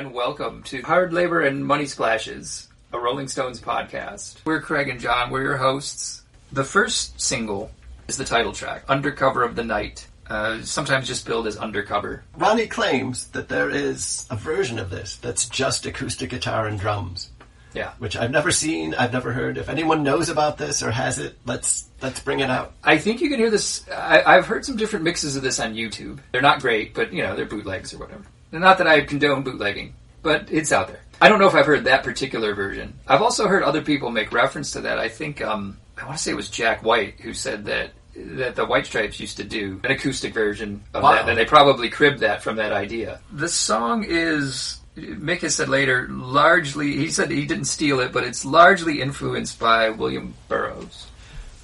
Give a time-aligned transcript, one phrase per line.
[0.00, 4.38] and welcome to Hard Labor and Money Splashes, a Rolling Stones podcast.
[4.46, 6.22] We're Craig and John, we're your hosts.
[6.52, 7.70] The first single
[8.08, 12.24] is the title track, Undercover of the Night, uh, sometimes just billed as Undercover.
[12.34, 17.28] Ronnie claims that there is a version of this that's just acoustic guitar and drums.
[17.74, 17.92] Yeah.
[17.98, 19.58] Which I've never seen, I've never heard.
[19.58, 22.72] If anyone knows about this or has it, let's let's bring it out.
[22.82, 23.86] I think you can hear this.
[23.90, 26.20] I, I've heard some different mixes of this on YouTube.
[26.32, 28.24] They're not great, but you know they're bootlegs or whatever.
[28.52, 31.00] Not that I condone bootlegging, but it's out there.
[31.20, 32.94] I don't know if I've heard that particular version.
[33.06, 34.98] I've also heard other people make reference to that.
[34.98, 38.56] I think um, I want to say it was Jack White who said that that
[38.56, 41.12] the White Stripes used to do an acoustic version of Wow.
[41.12, 43.20] that, and they probably cribbed that from that idea.
[43.32, 44.76] The song is.
[44.96, 49.58] Mick has said later, largely, he said he didn't steal it, but it's largely influenced
[49.58, 51.06] by William Burroughs.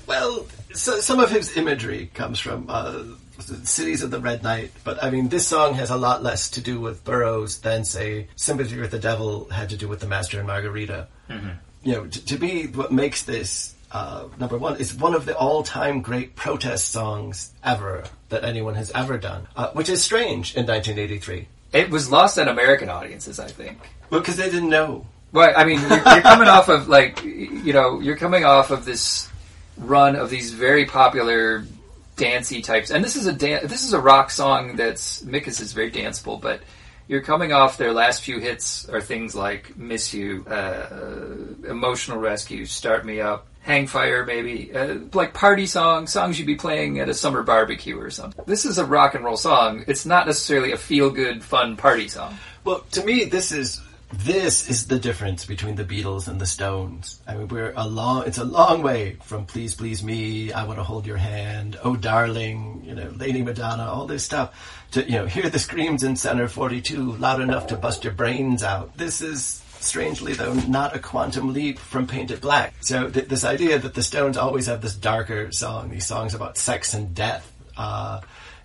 [0.06, 3.02] Well, so, some of his imagery comes from uh,
[3.38, 6.60] Cities of the Red Night, but I mean, this song has a lot less to
[6.60, 10.38] do with Burroughs than, say, Sympathy with the Devil had to do with the Master
[10.38, 11.08] and Margarita.
[11.82, 15.36] You know, to, to me, what makes this uh, number one is one of the
[15.36, 20.66] all-time great protest songs ever that anyone has ever done, uh, which is strange in
[20.66, 21.46] 1983.
[21.72, 23.78] It was lost on American audiences, I think.
[24.10, 25.06] Well, because they didn't know.
[25.32, 28.84] Well, I mean, you're, you're coming off of like, you know, you're coming off of
[28.84, 29.28] this
[29.76, 31.66] run of these very popular
[32.16, 35.72] dancey types, and this is a dan- this is a rock song that's Mickus is
[35.72, 36.60] very danceable, but
[37.08, 42.66] you're coming off their last few hits are things like "Miss You," uh, "Emotional Rescue,"
[42.66, 47.08] "Start Me Up." Hang Fire, maybe uh, like party songs, songs you'd be playing at
[47.08, 48.44] a summer barbecue or something.
[48.46, 49.82] This is a rock and roll song.
[49.88, 52.38] It's not necessarily a feel good, fun party song.
[52.62, 53.80] Well, to me, this is
[54.12, 57.20] this is the difference between the Beatles and the Stones.
[57.26, 58.24] I mean, we're a long.
[58.26, 61.96] It's a long way from "Please, Please Me," "I Want to Hold Your Hand," "Oh
[61.96, 64.54] Darling," you know, "Lady Madonna," all this stuff.
[64.92, 68.12] To you know, hear the screams in Center Forty Two loud enough to bust your
[68.12, 68.96] brains out.
[68.96, 69.62] This is.
[69.78, 72.74] Strangely, though, not a quantum leap from Paint It Black.
[72.80, 76.56] So, th- this idea that the Stones always have this darker song, these songs about
[76.56, 78.22] sex and death, uh,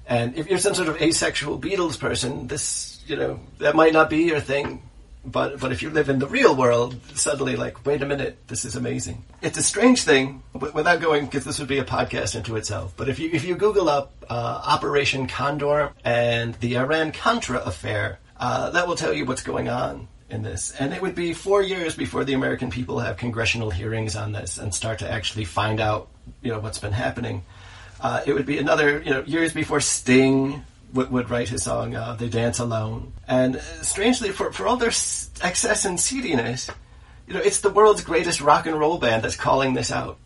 [0.07, 4.09] and if you're some sort of asexual Beatles person, this, you know, that might not
[4.09, 4.81] be your thing.
[5.23, 8.65] But, but if you live in the real world, suddenly like, wait a minute, this
[8.65, 9.23] is amazing.
[9.41, 12.93] It's a strange thing, without going, because this would be a podcast into itself.
[12.97, 18.71] But if you, if you Google up, uh, Operation Condor and the Iran-Contra affair, uh,
[18.71, 20.71] that will tell you what's going on in this.
[20.79, 24.57] And it would be four years before the American people have congressional hearings on this
[24.57, 26.09] and start to actually find out,
[26.41, 27.43] you know, what's been happening.
[27.99, 31.95] Uh, it would be another, you know, years before Sting would, would write his song
[31.95, 34.89] uh, "They Dance Alone." And uh, strangely, for for all their
[35.41, 36.69] excess and seediness,
[37.27, 40.17] you know, it's the world's greatest rock and roll band that's calling this out.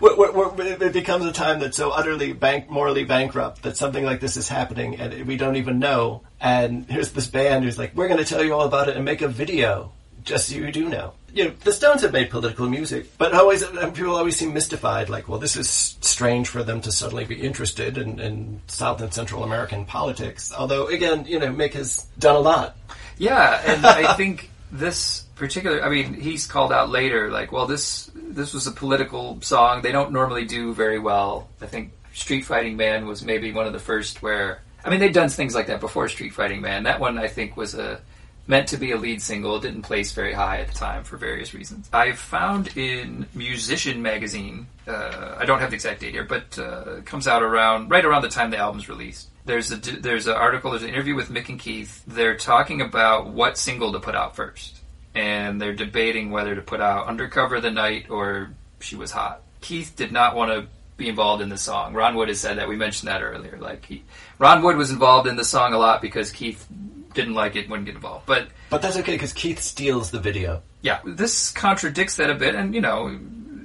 [0.00, 4.04] Where- where- where it becomes a time that's so utterly bank, morally bankrupt that something
[4.04, 6.22] like this is happening and we don't even know.
[6.40, 9.04] And here's this band who's like, "We're going to tell you all about it and
[9.04, 9.92] make a video."
[10.24, 11.14] Just so you do know.
[11.34, 15.08] You know, the Stones have made political music, but always uh, people always seem mystified.
[15.08, 19.12] Like, well, this is strange for them to suddenly be interested in, in South and
[19.12, 20.52] Central American politics.
[20.52, 22.76] Although, again, you know, Mick has done a lot.
[23.16, 28.10] Yeah, and I think this particular, I mean, he's called out later, like, well, this
[28.14, 29.82] this was a political song.
[29.82, 31.48] They don't normally do very well.
[31.60, 35.12] I think Street Fighting Man was maybe one of the first where, I mean, they'd
[35.12, 36.82] done things like that before Street Fighting Man.
[36.84, 38.00] That one, I think, was a
[38.46, 39.58] meant to be a lead single.
[39.60, 41.88] Didn't place very high at the time for various reasons.
[41.92, 46.96] I found in Musician magazine, uh, I don't have the exact date here, but uh,
[46.98, 49.28] it comes out around right around the time the album's released.
[49.44, 52.02] There's a there's an article, there's an interview with Mick and Keith.
[52.06, 54.80] They're talking about what single to put out first,
[55.14, 58.50] and they're debating whether to put out "Undercover the Night" or
[58.80, 61.94] "She Was Hot." Keith did not want to be involved in the song.
[61.94, 62.68] Ron Wood has said that.
[62.68, 63.58] We mentioned that earlier.
[63.60, 64.04] Like he,
[64.38, 66.66] Ron Wood was involved in the song a lot because Keith
[67.14, 68.26] didn't like it, wouldn't get involved.
[68.26, 70.62] But But that's okay because Keith steals the video.
[70.82, 73.18] yeah, this contradicts that a bit, and you know,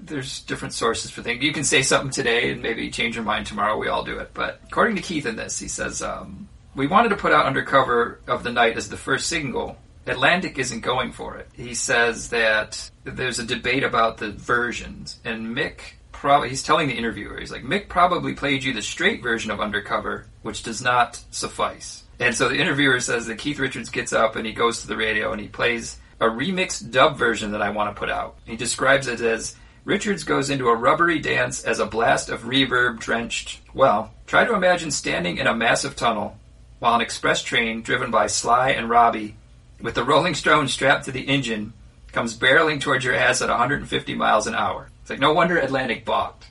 [0.04, 1.44] there's different sources for things.
[1.44, 3.78] You can say something today and maybe change your mind tomorrow.
[3.78, 4.32] We all do it.
[4.34, 8.20] But according to Keith in this, he says, um, We wanted to put out Undercover
[8.28, 9.78] of the Night as the first single.
[10.06, 11.50] Atlantic isn't going for it.
[11.54, 15.80] He says that there's a debate about the versions, and Mick
[16.14, 19.60] probably, he's telling the interviewer, he's like, Mick probably played you the straight version of
[19.60, 22.04] Undercover, which does not suffice.
[22.20, 24.98] And so the interviewer says that Keith Richards gets up and he goes to the
[24.98, 28.38] radio and he plays a remixed dub version that I want to put out.
[28.46, 29.56] He describes it as
[29.86, 33.62] Richards goes into a rubbery dance as a blast of reverb drenched.
[33.74, 36.38] Well, try to imagine standing in a massive tunnel
[36.80, 39.36] while an express train driven by Sly and Robbie
[39.80, 41.74] with the Rolling Stones strapped to the engine
[42.12, 44.90] comes barreling towards your ass at 150 miles an hour.
[45.02, 46.48] It's like no wonder Atlantic balked.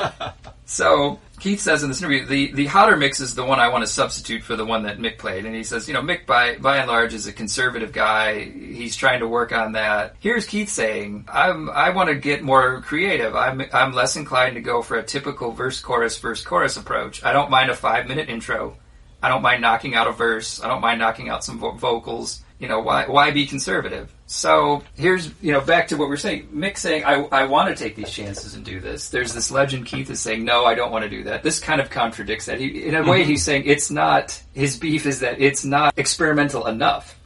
[0.66, 3.82] so Keith says in this interview, the, the hotter mix is the one I want
[3.84, 5.44] to substitute for the one that Mick played.
[5.44, 8.44] And he says, you know, Mick by, by and large is a conservative guy.
[8.44, 10.16] He's trying to work on that.
[10.18, 13.36] Here's Keith saying, I'm, I want to get more creative.
[13.36, 17.22] I'm, I'm less inclined to go for a typical verse chorus verse chorus approach.
[17.22, 18.78] I don't mind a five minute intro.
[19.22, 20.62] I don't mind knocking out a verse.
[20.62, 22.42] I don't mind knocking out some vo- vocals.
[22.58, 24.12] You know, why, why be conservative?
[24.26, 26.48] So here's, you know, back to what we're saying.
[26.54, 29.10] Mick saying, I, I want to take these chances and do this.
[29.10, 31.42] There's this legend Keith is saying, no, I don't want to do that.
[31.42, 32.58] This kind of contradicts that.
[32.58, 36.66] He, in a way, he's saying it's not, his beef is that it's not experimental
[36.66, 37.18] enough.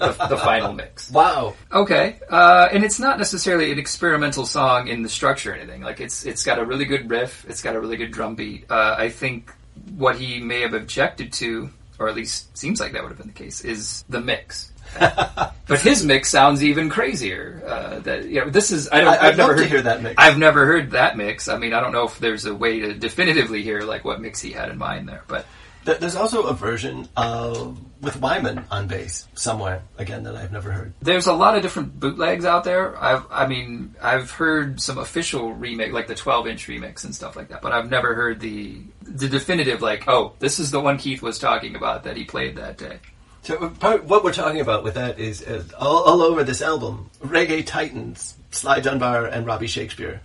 [0.00, 1.10] the, the final mix.
[1.20, 1.54] Wow.
[1.72, 5.82] Okay, uh, and it's not necessarily an experimental song in the structure or anything.
[5.82, 8.70] Like it's it's got a really good riff, it's got a really good drum beat.
[8.70, 9.52] Uh, I think
[9.96, 11.70] what he may have objected to,
[12.00, 14.72] or at least seems like that would have been the case, is the mix.
[14.98, 17.62] but his mix sounds even crazier.
[17.64, 19.14] Uh, that you know, this is I don't.
[19.14, 20.14] I- have never heard, hear that mix.
[20.18, 21.46] I've never heard that mix.
[21.46, 24.40] I mean, I don't know if there's a way to definitively hear like what mix
[24.40, 25.46] he had in mind there, but
[25.84, 30.94] There's also a version of with Wyman on bass somewhere again that I've never heard.
[31.00, 32.96] There's a lot of different bootlegs out there.
[33.02, 37.36] I've, I mean, I've heard some official remake, like the 12 inch remix and stuff
[37.36, 40.96] like that, but I've never heard the the definitive, like, oh, this is the one
[40.96, 43.00] Keith was talking about that he played that day.
[43.42, 47.10] So part, what we're talking about with that is uh, all, all over this album,
[47.20, 50.20] reggae titans, Sly Dunbar and Robbie Shakespeare.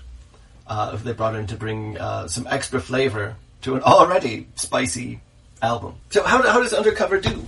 [0.67, 5.21] Uh, they brought in to bring uh, some extra flavor to an already spicy
[5.65, 5.95] album.
[6.09, 7.45] So how, how does Undercover do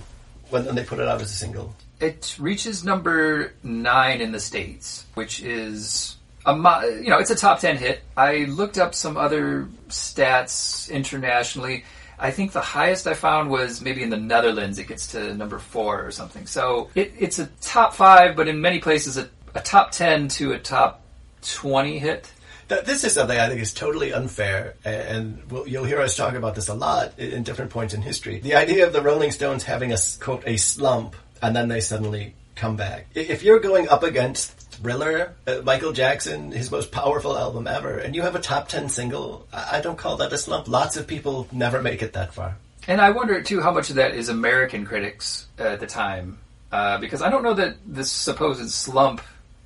[0.50, 1.74] when, when they put it out as a single?
[2.00, 6.16] It reaches number nine in the states, which is
[6.46, 8.02] a mo- you know it's a top ten hit.
[8.16, 11.84] I looked up some other stats internationally.
[12.20, 14.78] I think the highest I found was maybe in the Netherlands.
[14.78, 16.46] It gets to number four or something.
[16.46, 20.52] So it, it's a top five, but in many places a, a top ten to
[20.52, 21.02] a top
[21.42, 22.30] twenty hit.
[22.68, 26.34] Th- This is something I think is totally unfair, and we'll, you'll hear us talk
[26.34, 28.40] about this a lot in different points in history.
[28.40, 32.34] The idea of the Rolling Stones having a quote a slump and then they suddenly
[32.56, 33.06] come back.
[33.14, 38.14] If you're going up against Thriller, uh, Michael Jackson, his most powerful album ever, and
[38.14, 40.68] you have a top ten single, I I don't call that a slump.
[40.68, 42.56] Lots of people never make it that far.
[42.86, 46.38] And I wonder too how much of that is American critics at the time,
[46.72, 49.20] uh, because I don't know that this supposed slump,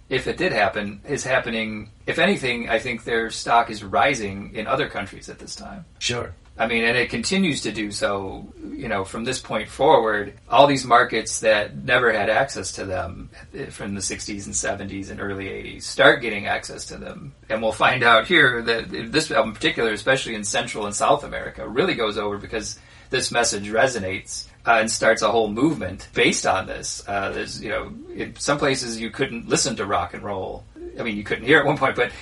[0.09, 1.91] if it did happen, is happening.
[2.07, 5.85] If anything, I think their stock is rising in other countries at this time.
[5.99, 6.35] Sure.
[6.59, 8.53] I mean, and it continues to do so.
[8.63, 13.31] You know, from this point forward, all these markets that never had access to them
[13.55, 17.63] eh, from the '60s and '70s and early '80s start getting access to them, and
[17.63, 21.67] we'll find out here that this album, in particular, especially in Central and South America,
[21.67, 22.79] really goes over because
[23.09, 27.03] this message resonates uh, and starts a whole movement based on this.
[27.07, 30.65] Uh, there's, you know, in some places you couldn't listen to rock and roll.
[30.99, 32.13] I mean, you couldn't hear at one point, but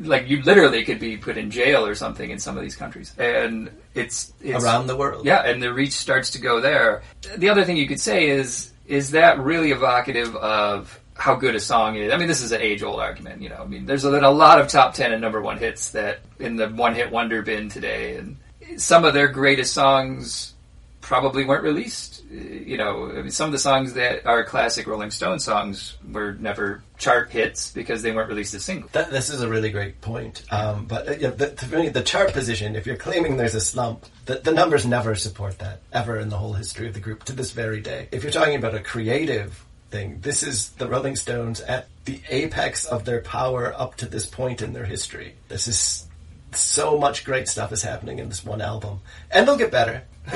[0.00, 3.14] like you literally could be put in jail or something in some of these countries,
[3.18, 5.26] and it's, it's Around the world.
[5.26, 7.02] yeah, and the reach starts to go there.
[7.36, 11.60] The other thing you could say is, is that really evocative of how good a
[11.60, 12.10] song is?
[12.12, 13.62] I mean, this is an age-old argument, you know.
[13.62, 16.56] I mean, there's been a lot of top ten and number one hits that in
[16.56, 18.38] the one-hit wonder bin today, and
[18.80, 20.54] some of their greatest songs
[21.06, 22.24] probably weren't released.
[22.28, 26.32] You know, I mean, some of the songs that are classic Rolling Stone songs were
[26.32, 28.90] never chart hits because they weren't released as singles.
[28.90, 30.42] That, this is a really great point.
[30.50, 34.50] Um, but uh, the, the chart position, if you're claiming there's a slump, the, the
[34.50, 37.80] numbers never support that, ever in the whole history of the group to this very
[37.80, 38.08] day.
[38.10, 42.84] If you're talking about a creative thing, this is the Rolling Stones at the apex
[42.84, 45.36] of their power up to this point in their history.
[45.46, 46.08] This is
[46.52, 49.00] so much great stuff is happening in this one album.
[49.30, 50.02] And they'll get better.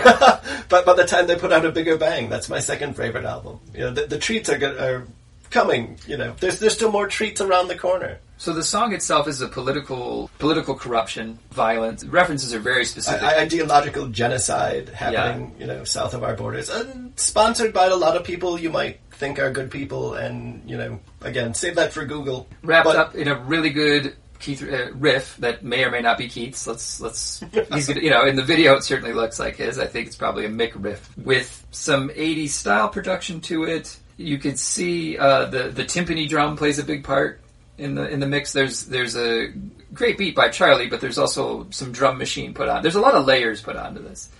[0.69, 3.61] but by the time they put out a bigger bang, that's my second favorite album.
[3.75, 5.07] You know, the, the treats are, go- are
[5.50, 5.99] coming.
[6.07, 8.19] You know, there's there's still more treats around the corner.
[8.38, 12.05] So the song itself is a political political corruption, violence.
[12.05, 13.23] References are very specific.
[13.23, 18.17] I- ideological genocide happening, you know, south of our borders, and sponsored by a lot
[18.17, 22.05] of people you might think are good people, and you know, again, save that for
[22.05, 22.49] Google.
[22.62, 26.18] wrapped But- up in a really good Keith uh, riff that may or may not
[26.18, 26.66] be Keith's.
[26.66, 27.40] Let's let's
[27.73, 29.78] he's gonna you know in the video it certainly looks like his.
[29.78, 33.97] I think it's probably a Mick riff with some '80s style production to it.
[34.16, 37.40] You could see uh, the the timpani drum plays a big part
[37.78, 38.52] in the in the mix.
[38.52, 39.52] There's there's a
[39.92, 42.82] great beat by Charlie, but there's also some drum machine put on.
[42.82, 44.30] There's a lot of layers put onto this.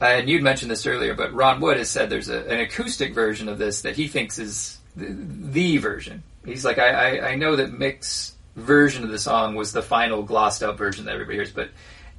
[0.00, 3.14] Uh, and you'd mentioned this earlier, but Ron Wood has said there's a, an acoustic
[3.14, 6.22] version of this that he thinks is the, the version.
[6.44, 10.22] He's like, I, I, I know that Mick's version of the song was the final
[10.22, 11.70] glossed up version that everybody hears, but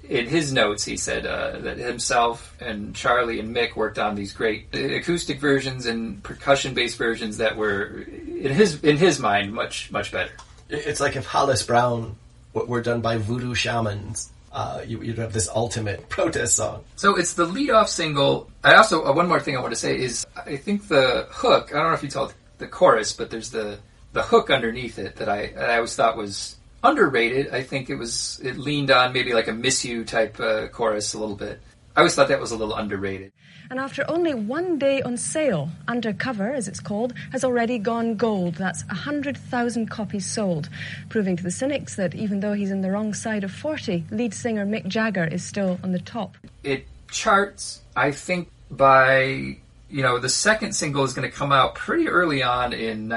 [0.07, 4.31] in his notes he said uh, that himself and Charlie and Mick worked on these
[4.31, 9.91] great acoustic versions and percussion based versions that were in his in his mind much
[9.91, 10.31] much better.
[10.69, 12.15] It's like if Hollis Brown
[12.53, 16.83] were done by voodoo shamans, uh, you, you'd have this ultimate protest song.
[16.95, 18.49] So it's the lead-off single.
[18.63, 21.71] I also uh, one more thing I want to say is I think the hook.
[21.73, 23.79] I don't know if you it the chorus, but there's the
[24.17, 27.53] the hook underneath it that I I always thought was underrated.
[27.53, 31.13] I think it was it leaned on maybe like a "Miss You" type uh, chorus
[31.13, 31.61] a little bit.
[31.95, 33.31] I always thought that was a little underrated.
[33.69, 38.55] And after only one day on sale, Undercover, as it's called, has already gone gold.
[38.55, 40.69] That's 100,000 copies sold,
[41.09, 44.33] proving to the cynics that even though he's in the wrong side of 40, lead
[44.33, 46.37] singer Mick Jagger is still on the top.
[46.63, 49.57] It charts, I think, by,
[49.89, 53.09] you know, the second single is going to come out pretty early on in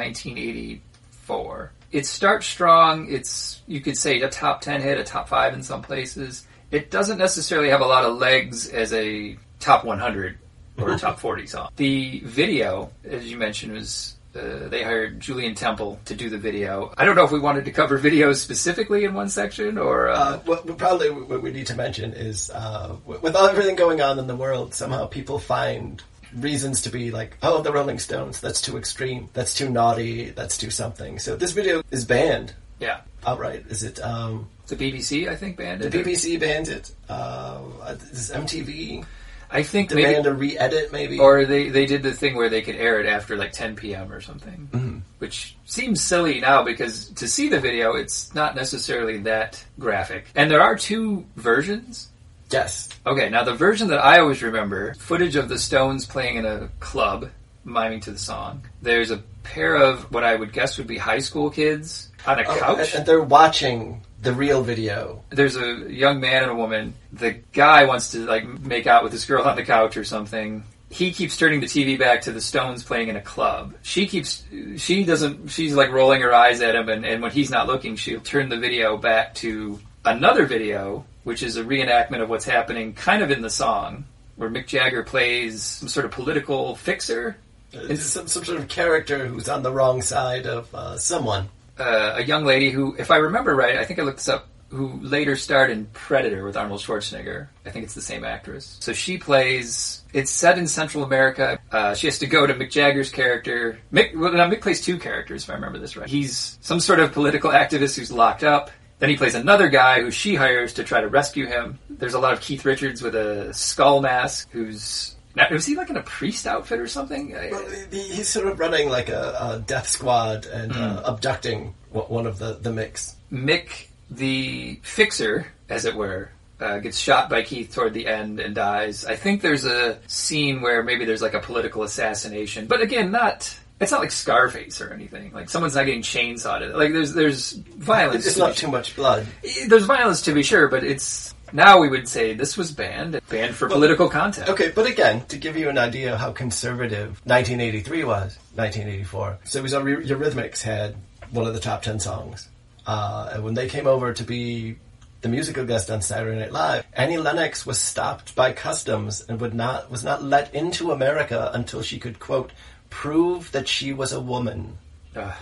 [1.31, 1.73] 1984.
[1.93, 3.09] It starts strong.
[3.09, 6.47] It's, you could say, a top 10 hit, a top 5 in some places.
[6.71, 10.39] It doesn't necessarily have a lot of legs as a top 100
[10.79, 11.69] or a top 40 song.
[11.77, 16.95] The video, as you mentioned, was uh, they hired Julien Temple to do the video.
[16.97, 20.09] I don't know if we wanted to cover videos specifically in one section or.
[20.09, 23.75] Uh, Uh, what, what probably what we need to mention is uh, with with everything
[23.75, 26.01] going on in the world, somehow people find
[26.37, 30.57] reasons to be like, oh, the Rolling Stones, that's too extreme, that's too naughty, that's
[30.59, 31.19] too something.
[31.19, 33.01] So this video is banned yeah.
[33.27, 33.67] outright.
[33.69, 34.01] Is it?
[34.03, 35.93] Um, The BBC, I think, banned the it.
[35.93, 36.93] BBC banned it.
[37.09, 37.61] Uh,
[37.95, 39.05] does MTV
[39.51, 40.03] I think maybe.
[40.09, 40.93] demand a re-edit?
[40.93, 43.75] Maybe Or they, they did the thing where they could air it after like 10
[43.77, 44.13] p.m.
[44.13, 49.65] or something, which seems silly now because to see the video, it's not necessarily that
[49.79, 50.27] graphic.
[50.37, 52.09] And there are two versions.
[52.51, 52.89] Yes.
[53.07, 56.69] Okay, now the version that I always remember, footage of the Stones playing in a
[56.81, 57.31] club,
[57.65, 58.65] miming to the song.
[58.83, 62.43] There's a pair of what I would guess would be high school kids on a
[62.47, 62.79] Oh, couch.
[62.79, 65.23] and, and they're watching the real video.
[65.31, 66.93] there's a young man and a woman.
[67.13, 70.63] The guy wants to like make out with this girl on the couch or something.
[70.91, 73.75] He keeps turning the TV back to the Stones playing in a club.
[73.83, 74.45] She keeps,
[74.77, 77.95] she doesn't, she's like rolling her eyes at him, and, and when he's not looking,
[77.97, 82.95] she'll turn the video back to another video, which is a reenactment of what's happening
[82.95, 84.05] kind of in the song,
[84.37, 87.37] where Mick Jagger plays some sort of political fixer.
[87.73, 91.49] It's some, some sort of character who's on the wrong side of uh, someone.
[91.81, 94.47] uh, a young lady who, if I remember right, I think I looked this up,
[94.69, 97.49] who later starred in Predator with Arnold Schwarzenegger.
[97.67, 98.77] I think it's the same actress.
[98.81, 100.03] So she plays.
[100.13, 101.59] It's set in Central America.
[101.73, 103.79] Uh, she has to go to Mick Jagger's character.
[103.93, 106.09] Mick, well, now Mick plays two characters, if I remember this right.
[106.09, 108.71] He's some sort of political activist who's locked up.
[109.01, 111.79] Then he plays another guy who she hires to try to rescue him.
[111.89, 115.17] There's a lot of Keith Richards with a skull mask, who's.
[115.35, 117.33] Now, was he like in a priest outfit or something?
[117.33, 120.83] Well, he's sort of running like a, a death squad and Hmm.
[120.83, 123.17] uh, abducting one of the, the mix.
[123.33, 126.31] Mick, the fixer, as it were,
[126.61, 129.05] uh, gets shot by Keith toward the end and dies.
[129.07, 133.57] I think there's a scene where maybe there's like a political assassination, but again, not.
[133.81, 135.33] It's not like Scarface or anything.
[135.33, 136.75] Like someone's not getting chainsawed.
[136.75, 138.27] Like there's there's violence.
[138.27, 139.27] It's to not too much blood.
[139.67, 143.55] There's violence to be sure, but it's now we would say this was banned, banned
[143.55, 144.49] for political content.
[144.49, 149.39] Okay, but again, to give you an idea of how conservative 1983 was, 1984.
[149.45, 150.95] So it was Eury- Eurythmics had
[151.31, 152.49] one of the top 10 songs.
[152.87, 154.77] Uh, and when they came over to be
[155.23, 159.55] the musical guest on Saturday Night Live, Annie Lennox was stopped by customs and would
[159.55, 162.53] not was not let into America until she could quote
[162.91, 164.77] prove that she was a woman.
[165.17, 165.33] Ugh.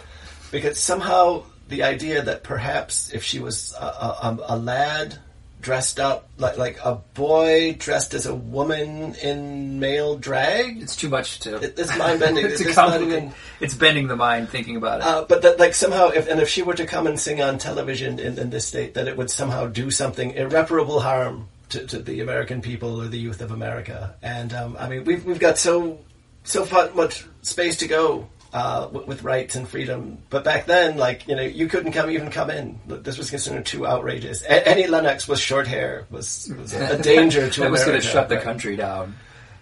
[0.50, 5.18] Because somehow the idea that perhaps if she was a, a, a lad
[5.60, 11.08] dressed up like like a boy dressed as a woman in male drag, It's too
[11.08, 11.56] much to.
[11.56, 12.46] It- it's mind-bending.
[12.46, 15.06] to It's not even- It's bending the mind thinking about it.
[15.06, 17.58] uh, but that like somehow if and if she were to come and sing on
[17.58, 21.98] television in, in this state, that it would somehow do something irreparable harm to, to
[21.98, 24.14] the American people or the youth of America.
[24.22, 25.98] And um, I mean, we've we've got so
[26.44, 30.18] so fu- much space to go uh, w- with rights and freedom.
[30.30, 32.78] But back then, like you know, you couldn't come even come in.
[32.86, 34.42] This was considered too outrageous.
[34.42, 38.06] A- Annie Lennox with short hair was, was a danger to that was going to
[38.06, 39.16] shut the country down.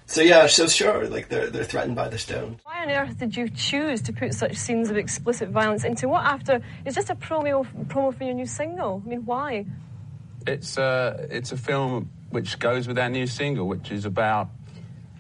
[0.09, 2.61] So yeah, so sure, like they're they're threatened by the stone.
[2.63, 6.25] Why on earth did you choose to put such scenes of explicit violence into what
[6.25, 9.03] after it's just a promo promo for your new single?
[9.05, 9.67] I mean, why?
[10.47, 14.49] It's uh, it's a film which goes with our new single, which is about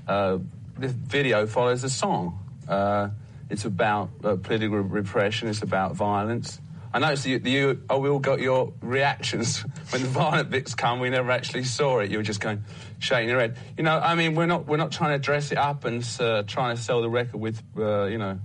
[0.06, 0.38] uh,
[0.78, 2.38] the video follows the song.
[2.68, 3.08] Uh,
[3.48, 5.48] it's about uh, political repression.
[5.48, 6.60] It's about violence.
[6.92, 10.98] I noticed you, you oh, we all got your reactions when the violent bits come.
[10.98, 12.10] We never actually saw it.
[12.10, 12.64] You were just going
[12.98, 13.56] shaking your head.
[13.76, 16.44] You know, I mean, we're not we're not trying to dress it up and uh,
[16.44, 18.38] trying to sell the record with uh, you know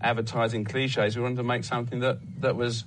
[0.00, 1.16] advertising cliches.
[1.16, 2.84] We wanted to make something that that was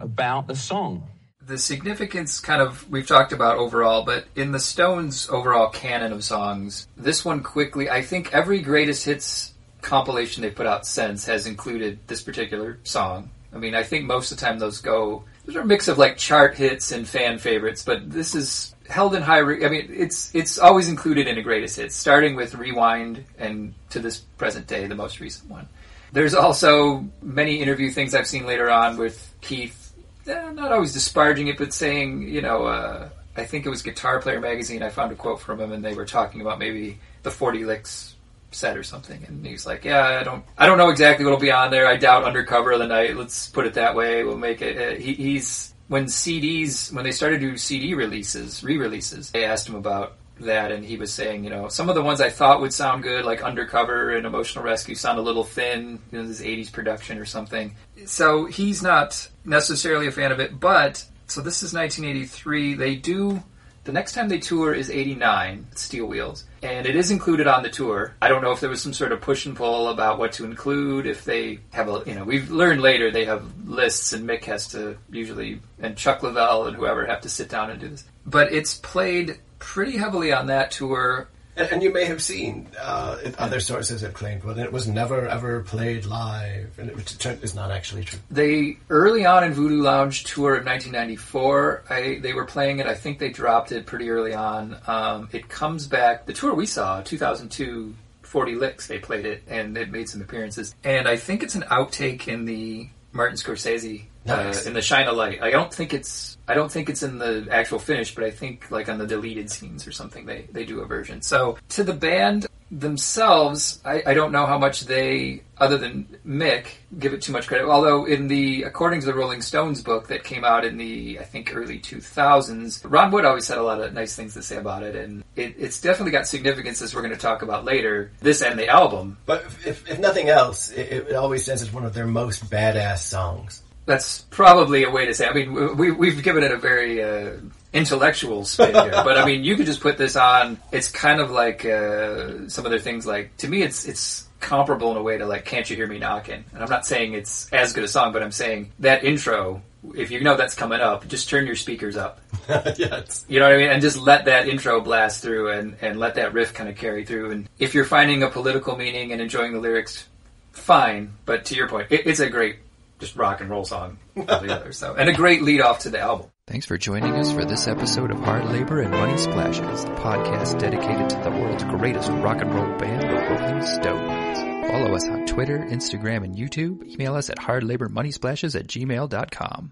[0.00, 1.06] about the song.
[1.46, 6.24] the significance kind of we've talked about overall, but in the Stones' overall canon of
[6.24, 11.46] songs, this one quickly, I think every greatest hits compilation they put out since has
[11.46, 13.30] included this particular song.
[13.52, 16.18] I mean, I think most of the time those go there's a mix of like
[16.18, 19.38] chart hits and fan favorites, but this is held in high.
[19.38, 23.72] Re- I mean, it's it's always included in a greatest hits, starting with Rewind and
[23.88, 25.66] to this present day, the most recent one.
[26.12, 29.94] There's also many interview things I've seen later on with Keith,
[30.26, 34.20] eh, not always disparaging it, but saying, you know, uh, I think it was Guitar
[34.20, 34.82] Player magazine.
[34.82, 38.16] I found a quote from him, and they were talking about maybe the 40 licks
[38.50, 41.50] set or something, and he's like, "Yeah, I don't, I don't know exactly what'll be
[41.50, 41.86] on there.
[41.86, 43.16] I doubt Undercover of the Night.
[43.16, 44.24] Let's put it that way.
[44.24, 48.62] We'll make it." Uh, he, he's when CDs when they started to do CD releases,
[48.62, 49.30] re-releases.
[49.30, 52.20] They asked him about that, and he was saying, you know, some of the ones
[52.20, 55.98] I thought would sound good, like Undercover and Emotional Rescue, sound a little thin.
[56.12, 57.74] You know, this '80s production or something.
[58.06, 62.74] So he's not necessarily a fan of it, but so this is 1983.
[62.74, 63.42] They do.
[63.84, 67.70] The next time they tour is 89, Steel Wheels, and it is included on the
[67.70, 68.14] tour.
[68.20, 70.44] I don't know if there was some sort of push and pull about what to
[70.44, 74.44] include, if they have a, you know, we've learned later they have lists and Mick
[74.44, 78.04] has to usually, and Chuck Leavell and whoever have to sit down and do this.
[78.26, 81.28] But it's played pretty heavily on that tour.
[81.58, 84.86] And, and you may have seen uh, it- other sources have claimed, well, it was
[84.88, 88.18] never ever played live, and it's not actually true.
[88.30, 92.86] They early on in Voodoo Lounge tour of 1994, I, they were playing it.
[92.86, 94.76] I think they dropped it pretty early on.
[94.86, 96.26] Um, it comes back.
[96.26, 98.86] The tour we saw, 2002, 40 licks.
[98.86, 100.74] They played it and it made some appearances.
[100.84, 104.66] And I think it's an outtake in the Martin Scorsese Nice.
[104.66, 105.42] uh, in the Shine a Light.
[105.42, 108.70] I don't think it's I don't think it's in the actual finish, but I think
[108.70, 111.22] like on the deleted scenes or something they they do a version.
[111.22, 116.66] So to the band themselves, I, I don't know how much they, other than Mick,
[116.98, 117.66] give it too much credit.
[117.66, 121.24] Although in the according to the Rolling Stones book that came out in the I
[121.24, 124.56] think early two thousands, Ron Wood always had a lot of nice things to say
[124.56, 128.12] about it, and it, it's definitely got significance as we're going to talk about later.
[128.20, 129.16] This and the album.
[129.26, 132.50] But if, if, if nothing else, it, it always stands as one of their most
[132.50, 133.62] badass songs.
[133.88, 135.26] That's probably a way to say.
[135.26, 137.38] I mean, we, we've given it a very uh,
[137.72, 140.58] intellectual spin here, but I mean, you could just put this on.
[140.70, 143.06] It's kind of like uh, some other things.
[143.06, 145.98] Like to me, it's it's comparable in a way to like "Can't You Hear Me
[145.98, 149.62] Knocking." And I'm not saying it's as good a song, but I'm saying that intro.
[149.94, 152.20] If you know that's coming up, just turn your speakers up.
[152.76, 153.24] yes.
[153.26, 153.70] You know what I mean?
[153.70, 157.06] And just let that intro blast through and, and let that riff kind of carry
[157.06, 157.30] through.
[157.30, 160.06] And if you're finding a political meaning and enjoying the lyrics,
[160.50, 161.14] fine.
[161.24, 162.56] But to your point, it, it's a great
[162.98, 164.72] just rock and roll song altogether.
[164.72, 166.26] So, and a great lead off to the album.
[166.46, 170.58] Thanks for joining us for this episode of Hard Labor and Money Splashes, the podcast
[170.58, 174.70] dedicated to the world's greatest rock and roll band, the Rolling Stones.
[174.70, 176.86] Follow us on Twitter, Instagram, and YouTube.
[176.86, 179.66] Email us at hardlabormoneysplashes at gmail.com.